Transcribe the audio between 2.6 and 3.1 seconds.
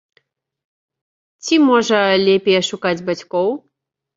ашукаць